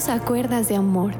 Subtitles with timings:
[0.00, 1.12] Dios a cuerdas de amor.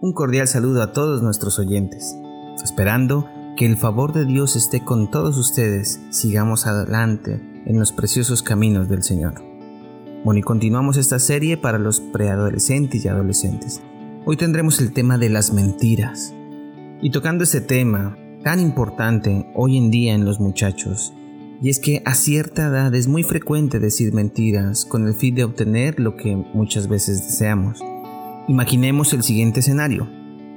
[0.00, 2.16] Un cordial saludo a todos nuestros oyentes,
[2.64, 8.42] esperando que el favor de Dios esté con todos ustedes, sigamos adelante en los preciosos
[8.42, 9.34] caminos del Señor.
[10.24, 13.80] Bueno, y continuamos esta serie para los preadolescentes y adolescentes.
[14.24, 16.34] Hoy tendremos el tema de las mentiras.
[17.00, 21.12] Y tocando este tema tan importante hoy en día en los muchachos,
[21.62, 25.44] y es que a cierta edad es muy frecuente decir mentiras con el fin de
[25.44, 27.80] obtener lo que muchas veces deseamos.
[28.48, 30.08] Imaginemos el siguiente escenario.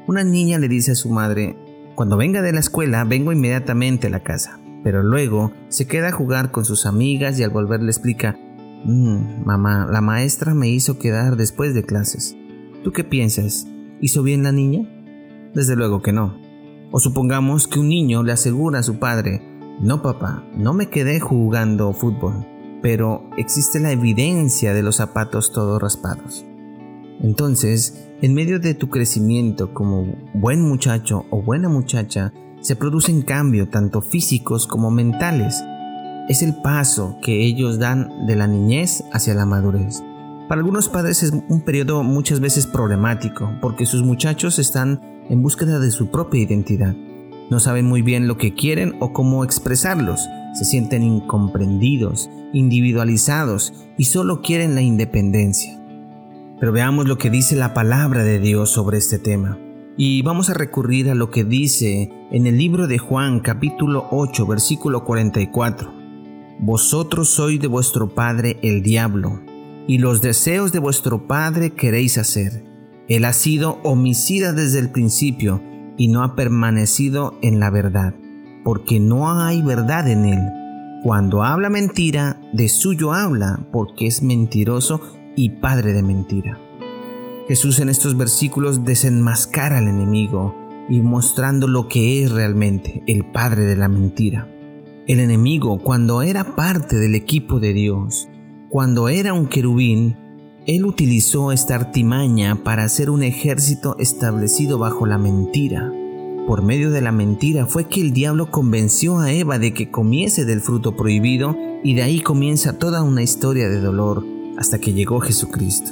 [0.07, 1.57] Una niña le dice a su madre,
[1.95, 6.13] cuando venga de la escuela vengo inmediatamente a la casa, pero luego se queda a
[6.13, 8.38] jugar con sus amigas y al volver le explica,
[8.85, 12.35] mmm, mamá, la maestra me hizo quedar después de clases.
[12.83, 13.67] ¿Tú qué piensas?
[13.99, 14.88] ¿Hizo bien la niña?
[15.53, 16.38] Desde luego que no.
[16.91, 19.41] O supongamos que un niño le asegura a su padre,
[19.80, 22.45] no papá, no me quedé jugando fútbol,
[22.81, 26.45] pero existe la evidencia de los zapatos todos raspados.
[27.22, 33.69] Entonces, en medio de tu crecimiento como buen muchacho o buena muchacha, se producen cambios
[33.69, 35.64] tanto físicos como mentales.
[36.28, 40.03] Es el paso que ellos dan de la niñez hacia la madurez.
[40.50, 45.80] Para algunos padres es un periodo muchas veces problemático porque sus muchachos están en búsqueda
[45.80, 46.95] de su propia identidad.
[47.50, 50.20] No saben muy bien lo que quieren o cómo expresarlos.
[50.53, 55.80] Se sienten incomprendidos, individualizados y solo quieren la independencia.
[56.59, 59.58] Pero veamos lo que dice la palabra de Dios sobre este tema.
[59.95, 64.45] Y vamos a recurrir a lo que dice en el libro de Juan capítulo 8
[64.45, 65.94] versículo 44.
[66.59, 69.42] Vosotros sois de vuestro padre el diablo,
[69.88, 72.66] y los deseos de vuestro padre queréis hacer.
[73.08, 75.62] Él ha sido homicida desde el principio
[75.98, 78.14] y no ha permanecido en la verdad,
[78.64, 80.40] porque no hay verdad en él.
[81.03, 85.02] Cuando habla mentira, de suyo habla, porque es mentiroso
[85.36, 86.59] y padre de mentira.
[87.47, 90.53] Jesús en estos versículos desenmascara al enemigo
[90.90, 94.50] y mostrando lo que es realmente el padre de la mentira.
[95.07, 98.28] El enemigo, cuando era parte del equipo de Dios,
[98.69, 100.18] cuando era un querubín,
[100.67, 105.94] él utilizó esta artimaña para hacer un ejército establecido bajo la mentira.
[106.45, 110.44] Por medio de la mentira fue que el diablo convenció a Eva de que comiese
[110.44, 114.25] del fruto prohibido y de ahí comienza toda una historia de dolor
[114.57, 115.91] hasta que llegó Jesucristo.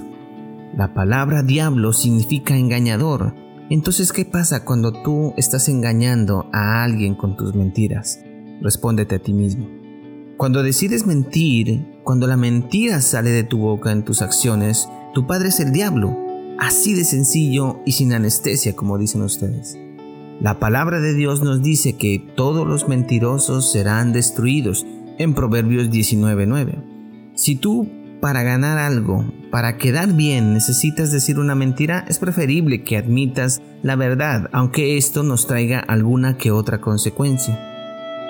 [0.75, 3.33] La palabra diablo significa engañador.
[3.69, 8.19] Entonces, ¿qué pasa cuando tú estás engañando a alguien con tus mentiras?
[8.61, 9.69] Respóndete a ti mismo.
[10.35, 15.49] Cuando decides mentir, cuando la mentira sale de tu boca en tus acciones, tu padre
[15.49, 16.15] es el diablo.
[16.59, 19.75] Así de sencillo y sin anestesia, como dicen ustedes.
[20.39, 24.85] La palabra de Dios nos dice que todos los mentirosos serán destruidos
[25.17, 26.77] en Proverbios 19:9.
[27.33, 27.89] Si tú
[28.21, 33.95] para ganar algo, para quedar bien, necesitas decir una mentira, es preferible que admitas la
[33.95, 37.74] verdad, aunque esto nos traiga alguna que otra consecuencia.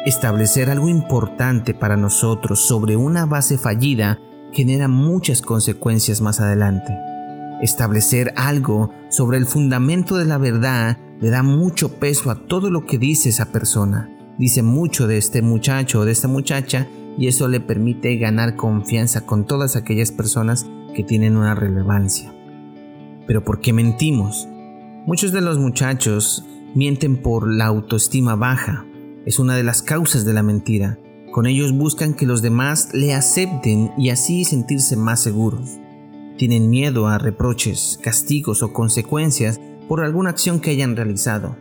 [0.06, 4.20] Establecer algo importante para nosotros sobre una base fallida
[4.52, 6.96] genera muchas consecuencias más adelante.
[7.64, 12.86] Establecer algo sobre el fundamento de la verdad le da mucho peso a todo lo
[12.86, 14.12] que dice esa persona.
[14.38, 16.88] Dice mucho de este muchacho o de esta muchacha
[17.18, 22.32] y eso le permite ganar confianza con todas aquellas personas que tienen una relevancia.
[23.26, 24.48] Pero ¿por qué mentimos?
[25.08, 26.46] Muchos de los muchachos
[26.76, 28.86] mienten por la autoestima baja,
[29.26, 31.00] es una de las causas de la mentira.
[31.32, 35.80] Con ellos buscan que los demás le acepten y así sentirse más seguros.
[36.38, 41.58] Tienen miedo a reproches, castigos o consecuencias por alguna acción que hayan realizado.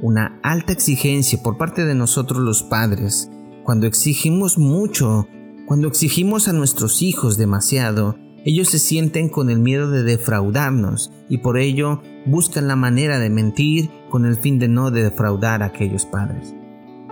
[0.00, 3.30] Una alta exigencia por parte de nosotros los padres.
[3.64, 5.26] Cuando exigimos mucho,
[5.66, 11.38] cuando exigimos a nuestros hijos demasiado, ellos se sienten con el miedo de defraudarnos y
[11.38, 16.06] por ello buscan la manera de mentir con el fin de no defraudar a aquellos
[16.06, 16.54] padres.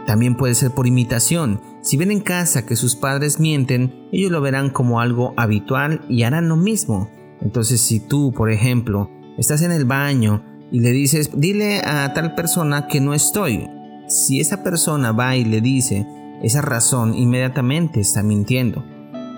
[0.06, 1.60] También puede ser por imitación.
[1.82, 6.22] Si ven en casa que sus padres mienten, ellos lo verán como algo habitual y
[6.22, 7.10] harán lo mismo.
[7.40, 12.34] Entonces si tú, por ejemplo, estás en el baño y le dices, dile a tal
[12.34, 13.68] persona que no estoy,
[14.08, 16.06] si esa persona va y le dice
[16.42, 18.84] esa razón, inmediatamente está mintiendo.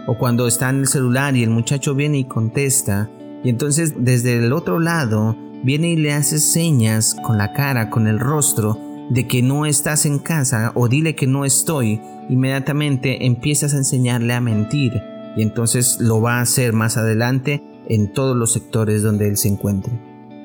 [0.07, 3.11] O cuando está en el celular y el muchacho viene y contesta,
[3.45, 8.07] y entonces desde el otro lado viene y le hace señas con la cara, con
[8.07, 8.79] el rostro,
[9.11, 14.35] de que no estás en casa o dile que no estoy, inmediatamente empiezas a enseñarle
[14.35, 14.93] a mentir
[15.37, 19.49] y entonces lo va a hacer más adelante en todos los sectores donde él se
[19.49, 19.93] encuentre.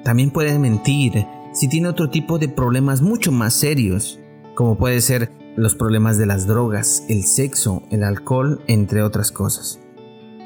[0.03, 4.19] También puede mentir si tiene otro tipo de problemas mucho más serios,
[4.55, 9.79] como puede ser los problemas de las drogas, el sexo, el alcohol, entre otras cosas.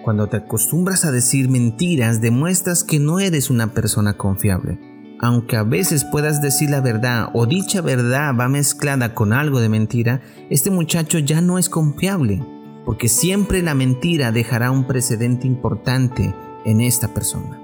[0.04, 4.80] Cuando te acostumbras a decir mentiras, demuestras que no eres una persona confiable.
[5.19, 9.69] Aunque a veces puedas decir la verdad o dicha verdad va mezclada con algo de
[9.69, 12.44] mentira, este muchacho ya no es confiable,
[12.86, 16.36] porque siempre la mentira dejará un precedente importante
[16.66, 17.60] en esta persona.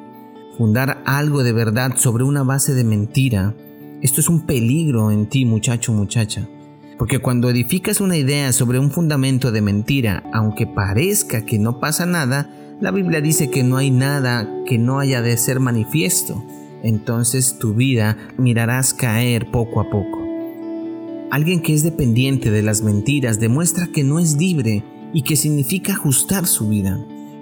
[0.58, 3.56] Fundar algo de verdad sobre una base de mentira,
[4.02, 6.48] esto es un peligro en ti muchacho muchacha.
[6.98, 12.06] Porque cuando edificas una idea sobre un fundamento de mentira, aunque parezca que no pasa
[12.06, 12.50] nada,
[12.82, 16.44] la Biblia dice que no hay nada que no haya de ser manifiesto.
[16.84, 20.22] Entonces tu vida mirarás caer poco a poco.
[21.32, 24.84] Alguien que es dependiente de las mentiras demuestra que no es libre
[25.14, 27.00] y que significa ajustar su vida.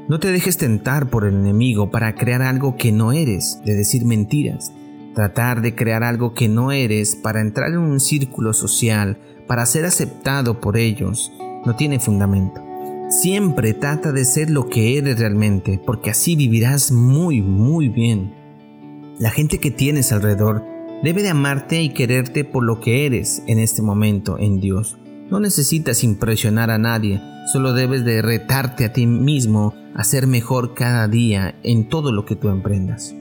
[0.08, 4.06] No te dejes tentar por el enemigo para crear algo que no eres, de decir
[4.06, 4.72] mentiras.
[5.16, 9.18] Tratar de crear algo que no eres para entrar en un círculo social
[9.48, 11.32] para ser aceptado por ellos
[11.66, 12.62] no tiene fundamento.
[13.10, 18.41] Siempre trata de ser lo que eres realmente, porque así vivirás muy, muy bien.
[19.22, 20.66] La gente que tienes alrededor
[21.02, 24.98] debe de amarte y quererte por lo que eres en este momento en Dios.
[25.30, 27.22] No necesitas impresionar a nadie,
[27.54, 32.26] solo debes de retarte a ti mismo a ser mejor cada día en todo lo
[32.26, 33.16] que tú emprendas.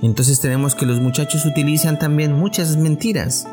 [0.00, 3.46] Entonces tenemos que los muchachos utilizan también muchas mentiras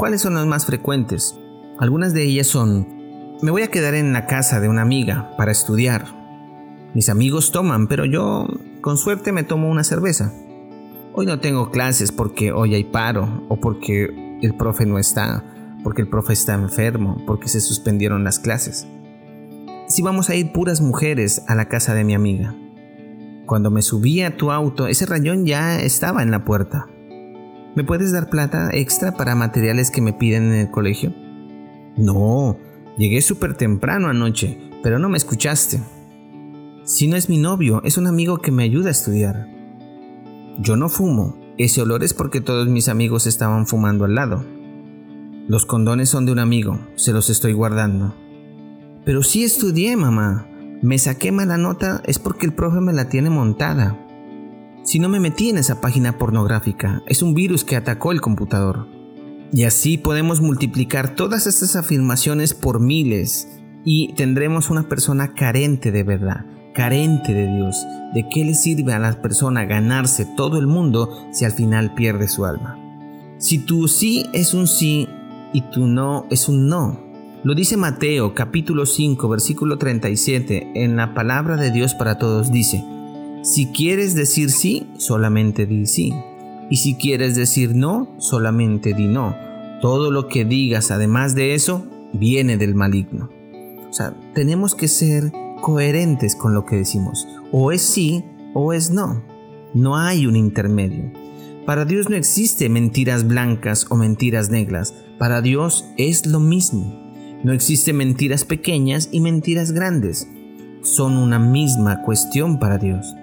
[0.00, 1.38] ¿Cuáles son las más frecuentes?
[1.78, 2.88] Algunas de ellas son,
[3.42, 6.06] me voy a quedar en la casa de una amiga para estudiar.
[6.94, 8.48] Mis amigos toman, pero yo
[8.80, 10.32] con suerte me tomo una cerveza.
[11.12, 15.44] Hoy no tengo clases porque hoy hay paro o porque el profe no está,
[15.82, 18.86] porque el profe está enfermo, porque se suspendieron las clases.
[19.88, 22.54] Si vamos a ir puras mujeres a la casa de mi amiga.
[23.44, 26.86] Cuando me subí a tu auto, ese rayón ya estaba en la puerta.
[27.74, 31.12] ¿Me puedes dar plata extra para materiales que me piden en el colegio?
[31.96, 32.56] No,
[32.96, 35.80] llegué súper temprano anoche, pero no me escuchaste.
[36.84, 39.59] Si no es mi novio, es un amigo que me ayuda a estudiar.
[40.58, 44.44] Yo no fumo, ese olor es porque todos mis amigos estaban fumando al lado.
[45.48, 48.14] Los condones son de un amigo, se los estoy guardando.
[49.04, 50.46] Pero sí estudié, mamá.
[50.82, 54.06] Me saqué mala nota es porque el profe me la tiene montada
[54.82, 57.02] si no me metí en esa página pornográfica.
[57.06, 58.88] Es un virus que atacó el computador.
[59.52, 63.48] Y así podemos multiplicar todas estas afirmaciones por miles
[63.84, 66.46] y tendremos una persona carente de verdad,
[66.80, 67.86] carente de Dios.
[68.14, 72.26] ¿De qué le sirve a la persona ganarse todo el mundo si al final pierde
[72.26, 72.78] su alma?
[73.36, 75.06] Si tu sí es un sí
[75.52, 76.98] y tu no es un no.
[77.44, 82.82] Lo dice Mateo capítulo 5 versículo 37 en la palabra de Dios para todos dice,
[83.42, 86.14] si quieres decir sí, solamente di sí.
[86.70, 89.36] Y si quieres decir no, solamente di no.
[89.82, 91.84] Todo lo que digas además de eso
[92.14, 93.28] viene del maligno.
[93.90, 95.30] O sea, tenemos que ser
[95.60, 97.26] coherentes con lo que decimos.
[97.52, 98.24] O es sí
[98.54, 99.22] o es no.
[99.74, 101.12] No hay un intermedio.
[101.66, 104.94] Para Dios no existe mentiras blancas o mentiras negras.
[105.18, 107.12] Para Dios es lo mismo.
[107.44, 110.28] No existe mentiras pequeñas y mentiras grandes.
[110.82, 113.14] Son una misma cuestión para Dios.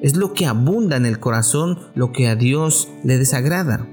[0.00, 3.88] Es lo que abunda en el corazón lo que a Dios le desagrada.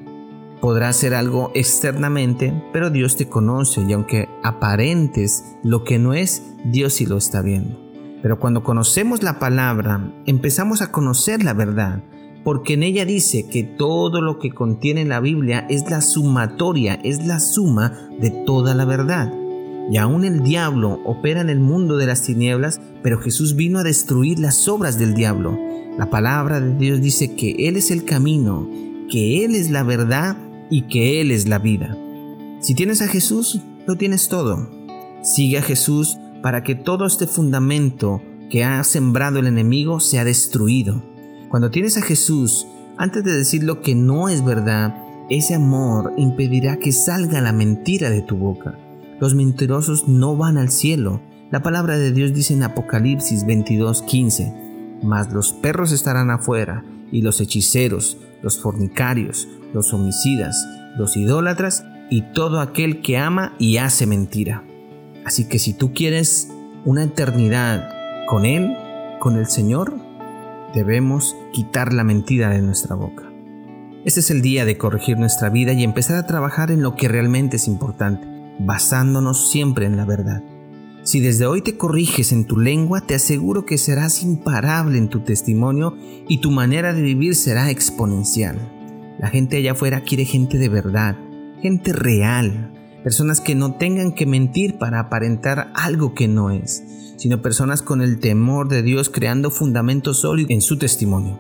[0.62, 6.44] Podrá ser algo externamente, pero Dios te conoce y aunque aparentes lo que no es,
[6.64, 7.85] Dios sí lo está viendo.
[8.26, 12.02] Pero cuando conocemos la palabra, empezamos a conocer la verdad,
[12.44, 17.28] porque en ella dice que todo lo que contiene la Biblia es la sumatoria, es
[17.28, 19.32] la suma de toda la verdad.
[19.92, 23.84] Y aún el diablo opera en el mundo de las tinieblas, pero Jesús vino a
[23.84, 25.60] destruir las obras del diablo.
[25.96, 28.68] La palabra de Dios dice que Él es el camino,
[29.08, 30.36] que Él es la verdad
[30.72, 31.96] y que Él es la vida.
[32.60, 34.68] Si tienes a Jesús, lo tienes todo.
[35.22, 38.22] Sigue a Jesús para que todo este fundamento
[38.52, 41.04] que ha sembrado el enemigo sea destruido.
[41.50, 44.96] Cuando tienes a Jesús, antes de decir lo que no es verdad,
[45.32, 48.78] ese amor impedirá que salga la mentira de tu boca.
[49.20, 51.20] Los mentirosos no van al cielo.
[51.50, 57.42] La palabra de Dios dice en Apocalipsis 22:15, mas los perros estarán afuera, y los
[57.42, 60.64] hechiceros, los fornicarios, los homicidas,
[60.96, 64.64] los idólatras, y todo aquel que ama y hace mentira.
[65.26, 66.50] Así que si tú quieres
[66.86, 67.90] una eternidad
[68.28, 68.78] con Él,
[69.20, 69.98] con el Señor,
[70.74, 73.24] debemos quitar la mentira de nuestra boca.
[74.06, 77.08] Este es el día de corregir nuestra vida y empezar a trabajar en lo que
[77.08, 78.28] realmente es importante,
[78.60, 80.44] basándonos siempre en la verdad.
[81.02, 85.22] Si desde hoy te corriges en tu lengua, te aseguro que serás imparable en tu
[85.22, 85.96] testimonio
[86.28, 88.58] y tu manera de vivir será exponencial.
[89.20, 91.16] La gente allá afuera quiere gente de verdad,
[91.62, 92.75] gente real,
[93.06, 96.84] personas que no tengan que mentir para aparentar algo que no es.
[97.18, 101.40] sino personas con el temor de Dios creando fundamentos sólidos en su testimonio.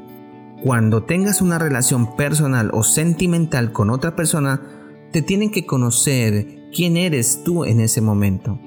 [0.63, 4.61] Cuando tengas una relación personal o sentimental con otra persona,
[5.11, 8.57] te tienen que conocer quién eres tú en ese momento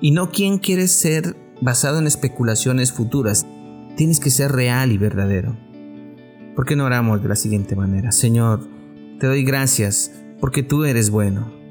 [0.00, 3.44] y no quién quieres ser basado en especulaciones futuras.
[3.96, 5.56] Tienes que ser real y verdadero.
[6.54, 8.12] ¿Por qué no oramos de la siguiente manera?
[8.12, 8.60] Señor,
[9.18, 11.61] te doy gracias porque tú eres bueno.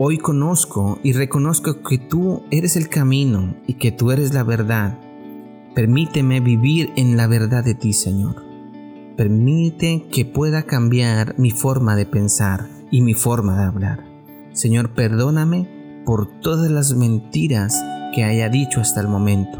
[0.00, 4.96] Hoy conozco y reconozco que tú eres el camino y que tú eres la verdad.
[5.74, 8.44] Permíteme vivir en la verdad de ti, Señor.
[9.16, 14.04] Permite que pueda cambiar mi forma de pensar y mi forma de hablar.
[14.52, 17.82] Señor, perdóname por todas las mentiras
[18.14, 19.58] que haya dicho hasta el momento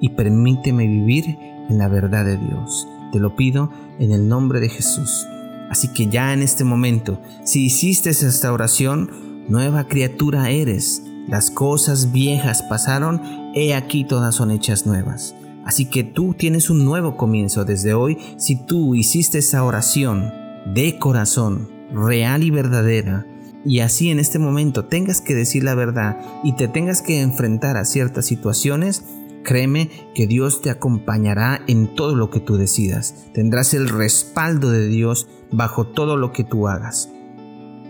[0.00, 1.24] y permíteme vivir
[1.68, 2.86] en la verdad de Dios.
[3.10, 5.26] Te lo pido en el nombre de Jesús.
[5.68, 11.02] Así que ya en este momento, si hiciste esta oración, nueva criatura eres.
[11.28, 13.20] Las cosas viejas pasaron,
[13.54, 15.34] he aquí todas son hechas nuevas.
[15.64, 20.32] Así que tú tienes un nuevo comienzo desde hoy si tú hiciste esa oración
[20.74, 23.26] de corazón, real y verdadera,
[23.64, 27.78] y así en este momento tengas que decir la verdad y te tengas que enfrentar
[27.78, 29.04] a ciertas situaciones,
[29.42, 33.26] créeme que Dios te acompañará en todo lo que tú decidas.
[33.32, 37.10] Tendrás el respaldo de Dios bajo todo lo que tú hagas.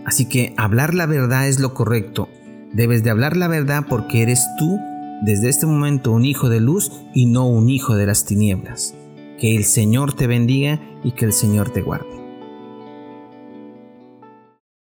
[0.05, 2.29] Así que hablar la verdad es lo correcto.
[2.73, 4.79] Debes de hablar la verdad porque eres tú
[5.23, 8.95] desde este momento un hijo de luz y no un hijo de las tinieblas.
[9.39, 12.14] Que el Señor te bendiga y que el Señor te guarde.